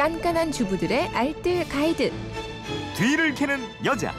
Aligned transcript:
깐깐한 0.00 0.50
주부들의 0.50 1.08
알뜰 1.08 1.68
가이드. 1.68 2.10
뒤를 2.96 3.34
캐는 3.34 3.58
여자. 3.84 4.14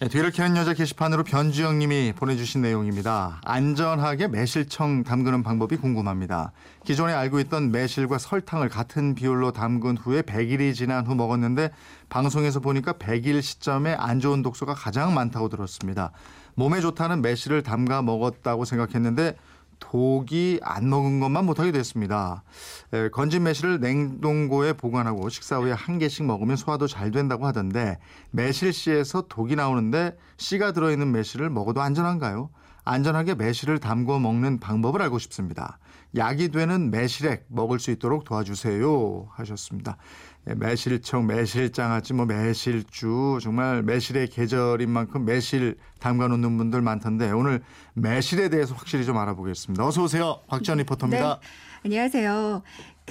네, 0.00 0.06
뒤를 0.06 0.30
캐는 0.30 0.56
여자 0.56 0.72
게시판으로 0.72 1.24
변주영 1.24 1.80
님이 1.80 2.12
보내주신 2.14 2.62
내용입니다. 2.62 3.40
안전하게 3.44 4.28
매실청 4.28 5.02
담그는 5.02 5.42
방법이 5.42 5.76
궁금합니다. 5.76 6.52
기존에 6.84 7.12
알고 7.12 7.40
있던 7.40 7.72
매실과 7.72 8.18
설탕을 8.18 8.68
같은 8.68 9.16
비율로 9.16 9.50
담근 9.50 9.96
후에 9.96 10.22
100일이 10.22 10.72
지난 10.72 11.04
후 11.08 11.16
먹었는데 11.16 11.72
방송에서 12.10 12.60
보니까 12.60 12.92
100일 12.92 13.42
시점에 13.42 13.94
안 13.94 14.20
좋은 14.20 14.42
독소가 14.42 14.74
가장 14.74 15.14
많다고 15.14 15.48
들었습니다. 15.48 16.12
몸에 16.54 16.80
좋다는 16.80 17.22
매실을 17.22 17.64
담가 17.64 18.02
먹었다고 18.02 18.64
생각했는데 18.64 19.36
독이 19.80 20.60
안 20.62 20.88
먹은 20.88 21.18
것만 21.18 21.44
못하게 21.44 21.72
됐습니다. 21.72 22.44
에, 22.92 23.08
건진 23.08 23.42
매실을 23.42 23.80
냉동고에 23.80 24.74
보관하고 24.74 25.28
식사 25.28 25.58
후에 25.58 25.72
한 25.72 25.98
개씩 25.98 26.24
먹으면 26.24 26.56
소화도 26.56 26.86
잘 26.86 27.10
된다고 27.10 27.46
하던데 27.46 27.98
매실씨에서 28.30 29.22
독이 29.28 29.56
나오는데 29.56 30.16
씨가 30.36 30.72
들어있는 30.72 31.10
매실을 31.10 31.50
먹어도 31.50 31.80
안전한가요? 31.80 32.50
안전하게 32.84 33.34
매실을 33.34 33.78
담궈 33.78 34.18
먹는 34.18 34.58
방법을 34.60 35.02
알고 35.02 35.18
싶습니다. 35.18 35.78
약이 36.16 36.48
되는 36.48 36.90
매실액 36.90 37.46
먹을 37.48 37.78
수 37.78 37.90
있도록 37.90 38.24
도와주세요 38.24 39.28
하셨습니다. 39.30 39.96
예, 40.48 40.54
매실청, 40.54 41.26
매실장아찌, 41.26 42.14
뭐 42.14 42.26
매실주 42.26 43.38
정말 43.42 43.82
매실의 43.82 44.28
계절인 44.28 44.90
만큼 44.90 45.24
매실 45.24 45.76
담가 46.00 46.28
놓는 46.28 46.56
분들 46.56 46.80
많던데 46.80 47.30
오늘 47.30 47.62
매실에 47.94 48.48
대해서 48.48 48.74
확실히 48.74 49.04
좀 49.04 49.18
알아보겠습니다. 49.18 49.86
어서 49.86 50.02
오세요. 50.02 50.40
곽지연 50.48 50.78
리포터입니다. 50.78 51.40
네. 51.40 51.48
안녕하세요. 51.84 52.62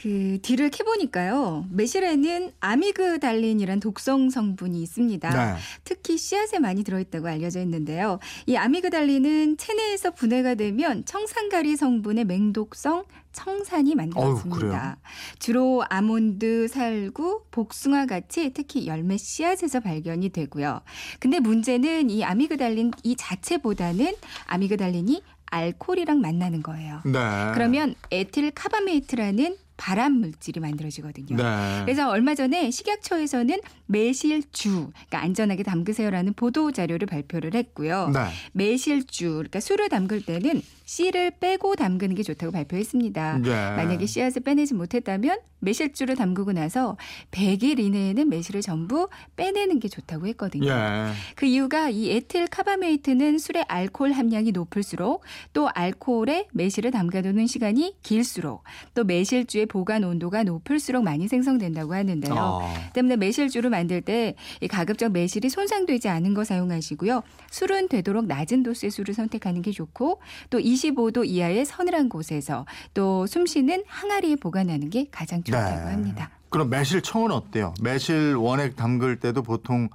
그 0.02 0.40
뒤를 0.42 0.70
캐보니까요. 0.70 1.66
매실에는 1.72 2.52
아미그달린이란 2.62 3.82
독성 3.82 4.30
성분이 4.30 4.82
있습니다. 4.82 5.30
네. 5.30 5.60
특히 5.84 6.18
씨앗에 6.18 6.60
많이 6.60 6.84
들어있다고 6.84 7.28
알려져 7.28 7.60
있는데요. 7.62 8.20
이 8.46 8.56
아미그달린은 8.56 9.58
체내에서 9.58 10.12
분해가 10.12 10.56
되면 10.56 11.04
청산가리 11.04 11.76
성분의 11.76 12.26
맹독성 12.26 13.04
청산이 13.34 13.92
어휴? 13.92 13.96
만들어집니다. 13.96 14.98
주로 15.38 15.84
아몬드, 15.90 16.68
살구, 16.68 17.44
복숭아 17.52 18.06
같이 18.06 18.52
특히 18.54 18.88
열매 18.88 19.18
씨앗에서 19.18 19.82
발견이 19.82 20.30
되고요. 20.30 20.82
근데 21.20 21.40
문제는 21.40 22.10
이 22.10 22.24
아미그달린 22.24 22.92
이 23.04 23.16
자체보다는 23.18 24.16
아미그달린이 24.46 25.22
알코올이랑 25.48 26.22
만나는 26.22 26.64
거예요. 26.64 27.02
네. 27.06 27.52
그러면 27.54 27.96
에틸 28.12 28.52
카바메이트라는 28.52 29.58
발암 29.80 30.12
물질이 30.20 30.60
만들어지거든요. 30.60 31.38
네. 31.38 31.82
그래서 31.86 32.10
얼마 32.10 32.36
전에 32.36 32.70
식약처에서는 32.70 33.60
매실주, 33.86 34.92
그러니까 34.92 35.22
안전하게 35.22 35.64
담그세요라는 35.64 36.34
보도 36.34 36.72
자료를 36.72 37.08
발표를 37.08 37.54
했고요. 37.56 38.12
네. 38.14 38.26
매실주, 38.52 39.30
그러니까 39.30 39.62
술을 39.62 39.90
담글 39.90 40.26
때는 40.26 40.62
씨를 40.86 41.32
빼고 41.40 41.76
담그는 41.76 42.16
게 42.16 42.24
좋다고 42.24 42.52
발표했습니다. 42.52 43.40
네. 43.40 43.50
만약에 43.50 44.06
씨앗을 44.06 44.42
빼내지 44.42 44.74
못했다면 44.74 45.38
매실주를 45.60 46.16
담그고 46.16 46.54
나서 46.54 46.98
100일 47.32 47.80
이내에는 47.80 48.28
매실을 48.30 48.62
전부 48.62 49.08
빼내는 49.36 49.80
게 49.80 49.88
좋다고 49.88 50.26
했거든요. 50.28 50.72
예. 50.72 51.12
그 51.36 51.46
이유가 51.46 51.90
이 51.90 52.10
에틸 52.10 52.48
카바메이트는 52.48 53.38
술의 53.38 53.66
알코올 53.68 54.14
함량이 54.14 54.52
높을수록 54.52 55.24
또 55.54 55.70
알코올에 55.70 56.48
매실을 56.54 56.92
담가두는 56.92 57.46
시간이 57.46 57.96
길수록 58.02 58.64
또 58.96 59.04
매실주의 59.04 59.66
보관 59.70 60.04
온도가 60.04 60.44
높을수록 60.44 61.06
많이 61.06 61.30
생성된다고 61.30 61.94
하는데요. 61.94 62.34
어. 62.36 62.74
때문에 62.94 63.16
매실주를 63.16 63.70
만들 63.70 64.02
때 64.02 64.36
이 64.62 64.68
가급적 64.68 65.12
매실이 65.12 65.50
손상되지 65.50 66.10
않은 66.10 66.34
거 66.34 66.44
사용하시고요. 66.44 67.24
술은 67.52 67.88
되도록 67.88 68.26
낮은 68.26 68.64
도수의 68.64 68.92
술을 68.92 69.14
선택하는 69.14 69.62
게 69.62 69.72
좋고 69.72 70.20
또 70.50 70.60
25도 70.60 71.26
이하의 71.26 71.66
서늘한 71.66 72.10
곳에서 72.10 72.66
또 72.94 73.26
숨쉬는 73.28 73.84
항아리에 73.88 74.36
보관하는 74.38 74.90
게 74.90 75.08
가장 75.12 75.44
좋다고 75.44 75.86
네. 75.86 75.92
합니다. 75.92 76.30
그럼 76.50 76.70
매실청은 76.70 77.32
어때요? 77.32 77.74
매실 77.82 78.36
원액 78.36 78.76
담글 78.76 79.20
때도 79.20 79.44
보통 79.44 79.90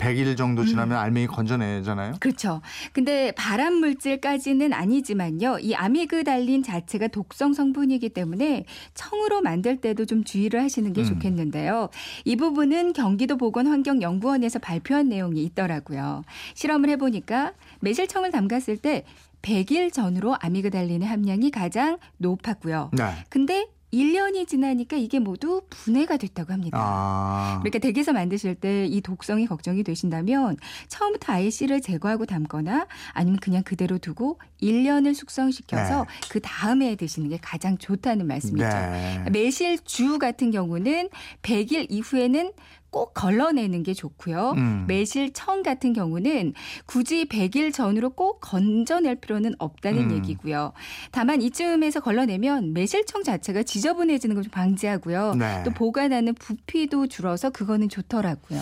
100일 0.00 0.36
정도 0.36 0.64
지나면 0.64 0.96
음. 0.96 1.02
알맹이 1.02 1.26
건져내잖아요. 1.26 2.14
그렇죠. 2.20 2.62
근데 2.92 3.32
발암 3.32 3.74
물질까지는 3.74 4.72
아니지만요. 4.72 5.58
이 5.60 5.74
아미그달린 5.74 6.62
자체가 6.62 7.08
독성 7.08 7.52
성분이기 7.52 8.08
때문에 8.08 8.64
청으로 8.94 9.42
만들 9.42 9.76
때도 9.76 10.06
좀 10.06 10.24
주의를 10.24 10.62
하시는 10.62 10.92
게 10.92 11.02
음. 11.02 11.06
좋겠는데요. 11.06 11.90
이 12.24 12.36
부분은 12.36 12.94
경기도 12.94 13.36
보건환경연구원에서 13.36 14.58
발표한 14.58 15.08
내용이 15.08 15.42
있더라고요. 15.44 16.22
실험을 16.54 16.88
해보니까 16.90 17.52
매실청을 17.80 18.30
담갔을 18.30 18.78
때 18.78 19.04
100일 19.42 19.92
전으로 19.92 20.36
아미그달린의 20.40 21.06
함량이 21.06 21.50
가장 21.50 21.98
높았고요. 22.18 22.90
네. 22.92 23.04
근데 23.28 23.66
1년이 23.92 24.46
지나니까 24.46 24.96
이게 24.96 25.18
모두 25.18 25.62
분해가 25.70 26.16
됐다고 26.16 26.52
합니다. 26.52 26.78
아. 26.80 27.58
그러니까 27.62 27.78
댁에서 27.78 28.12
만드실 28.12 28.54
때 28.56 28.80
이 28.90 29.00
독성이 29.00 29.46
걱정이 29.46 29.82
되신다면 29.82 30.56
처음부터 30.88 31.32
아예 31.32 31.50
씨를 31.50 31.80
제거하고 31.80 32.26
담거나 32.26 32.86
아니면 33.12 33.38
그냥 33.40 33.62
그대로 33.62 33.98
두고 33.98 34.38
1년을 34.62 35.14
숙성시켜서 35.14 36.06
그 36.28 36.40
다음에 36.40 36.96
드시는 36.96 37.28
게 37.28 37.38
가장 37.40 37.78
좋다는 37.78 38.26
말씀이죠. 38.26 38.66
네. 38.66 39.24
매실주 39.30 40.18
같은 40.18 40.50
경우는 40.50 41.08
100일 41.42 41.86
이후에는 41.88 42.52
꼭 42.90 43.14
걸러내는 43.14 43.82
게 43.82 43.94
좋고요. 43.94 44.54
음. 44.56 44.84
매실 44.88 45.32
청 45.32 45.62
같은 45.62 45.92
경우는 45.92 46.54
굳이 46.86 47.24
100일 47.26 47.72
전으로 47.72 48.10
꼭 48.10 48.40
건져낼 48.40 49.16
필요는 49.16 49.54
없다는 49.58 50.10
음. 50.10 50.16
얘기고요. 50.16 50.72
다만 51.12 51.40
이쯤에서 51.42 52.00
걸러내면 52.00 52.72
매실청 52.72 53.22
자체가 53.22 53.62
지저분해지는 53.62 54.34
걸 54.34 54.40
좀 54.40 54.50
방지하고요. 54.50 55.34
네. 55.34 55.62
또 55.64 55.70
보관하는 55.70 56.34
부피도 56.34 57.08
줄어서 57.08 57.50
그거는 57.50 57.88
좋더라고요. 57.90 58.60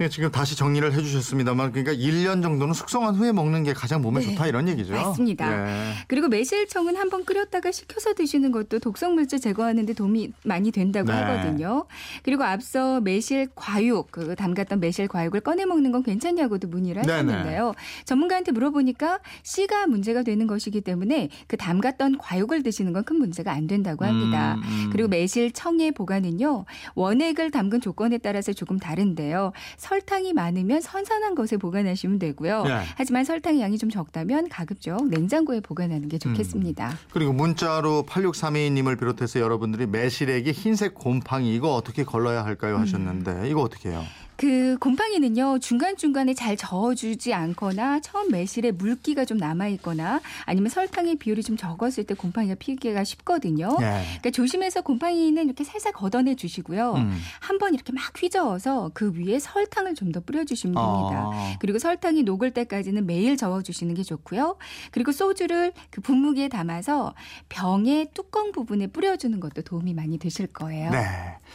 예, 0.00 0.08
지금 0.08 0.30
다시 0.32 0.56
정리를 0.56 0.92
해주셨습니다만 0.92 1.70
그러니까 1.70 1.94
1년 1.94 2.42
정도는 2.42 2.74
숙성한 2.74 3.14
후에 3.14 3.30
먹는 3.30 3.62
게 3.62 3.72
가장 3.72 4.02
몸에 4.02 4.20
네, 4.20 4.30
좋다 4.30 4.48
이런 4.48 4.68
얘기죠. 4.68 4.92
맞습니다. 4.92 5.68
예. 5.68 5.92
그리고 6.08 6.26
매실청은 6.28 6.96
한번 6.96 7.24
끓였다가 7.24 7.70
식혀서 7.70 8.14
드시는 8.14 8.50
것도 8.50 8.80
독성 8.80 9.14
물질 9.14 9.40
제거하는 9.40 9.86
데 9.86 9.92
도움이 9.92 10.32
많이 10.44 10.72
된다고 10.72 11.12
네. 11.12 11.18
하거든요. 11.18 11.86
그리고 12.24 12.42
앞서 12.42 13.00
매실 13.00 13.46
과육, 13.54 14.10
그 14.10 14.34
담갔던 14.34 14.80
매실 14.80 15.06
과육을 15.06 15.40
꺼내 15.40 15.64
먹는 15.64 15.92
건 15.92 16.02
괜찮냐고도 16.02 16.66
문의를 16.66 17.02
네네. 17.02 17.12
하셨는데요. 17.12 17.74
전문가한테 18.04 18.50
물어보니까 18.50 19.20
씨가 19.44 19.86
문제가 19.86 20.22
되는 20.24 20.48
것이기 20.48 20.80
때문에 20.80 21.28
그 21.46 21.56
담갔던 21.56 22.18
과육을 22.18 22.64
드시는 22.64 22.92
건 22.92 23.04
큰 23.04 23.18
문제가 23.18 23.52
안 23.52 23.66
된다고 23.66 24.04
합니다. 24.04 24.54
음, 24.54 24.62
음. 24.64 24.90
그리고 24.90 25.08
매실청의 25.08 25.92
보관은요. 25.92 26.64
원액을 26.94 27.50
담근 27.50 27.80
조건에 27.80 28.18
따라서 28.18 28.52
조금 28.52 28.78
다른데요. 28.78 29.52
설탕이 29.84 30.32
많으면 30.32 30.80
선선한 30.80 31.34
곳에 31.34 31.58
보관하시면 31.58 32.18
되고요. 32.18 32.64
네. 32.64 32.82
하지만 32.96 33.24
설탕 33.24 33.60
양이 33.60 33.76
좀 33.76 33.90
적다면 33.90 34.48
가급적 34.48 35.06
냉장고에 35.08 35.60
보관하는 35.60 36.08
게 36.08 36.18
좋겠습니다. 36.18 36.96
그리고 37.10 37.34
문자로 37.34 38.04
8632님을 38.08 38.98
비롯해서 38.98 39.40
여러분들이 39.40 39.86
매실액이 39.86 40.52
흰색 40.52 40.94
곰팡이 40.94 41.54
이거 41.54 41.74
어떻게 41.74 42.02
걸러야 42.02 42.44
할까요 42.44 42.78
하셨는데 42.78 43.48
이거 43.50 43.60
어떻게 43.60 43.90
해요? 43.90 44.02
그 44.36 44.76
곰팡이는요 44.80 45.58
중간 45.60 45.96
중간에 45.96 46.34
잘 46.34 46.56
저어주지 46.56 47.34
않거나 47.34 48.00
처음 48.00 48.30
매실에 48.30 48.70
물기가 48.72 49.24
좀 49.24 49.38
남아 49.38 49.68
있거나 49.68 50.20
아니면 50.44 50.70
설탕의 50.70 51.16
비율이 51.16 51.42
좀 51.42 51.56
적었을 51.56 52.04
때 52.04 52.14
곰팡이가 52.14 52.54
피기가 52.56 53.04
쉽거든요. 53.04 53.68
예. 53.80 53.84
그러니까 53.84 54.30
조심해서 54.30 54.82
곰팡이는 54.82 55.44
이렇게 55.44 55.64
살살 55.64 55.92
걷어내 55.92 56.34
주시고요. 56.34 56.94
음. 56.94 57.18
한번 57.40 57.74
이렇게 57.74 57.92
막 57.92 58.02
휘저어서 58.16 58.90
그 58.94 59.12
위에 59.14 59.38
설탕을 59.38 59.94
좀 59.94 60.14
더 60.14 60.20
뿌려주시면 60.20 60.74
됩니다. 60.74 61.30
아. 61.32 61.56
그리고 61.58 61.78
설탕이 61.78 62.22
녹을 62.22 62.52
때까지는 62.52 63.06
매일 63.06 63.36
저어주시는 63.36 63.94
게 63.94 64.02
좋고요. 64.02 64.56
그리고 64.92 65.12
소주를 65.12 65.72
그 65.90 66.00
분무기에 66.00 66.48
담아서 66.48 67.14
병의 67.48 68.10
뚜껑 68.14 68.52
부분에 68.52 68.86
뿌려주는 68.88 69.40
것도 69.40 69.62
도움이 69.62 69.94
많이 69.94 70.18
되실 70.18 70.46
거예요. 70.46 70.90
네. 70.90 71.04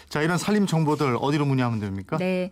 자 0.10 0.22
이런 0.22 0.38
살림 0.38 0.66
정보들 0.66 1.18
어디로 1.22 1.46
문의하면 1.46 1.80
됩니까? 1.80 2.18
네, 2.18 2.52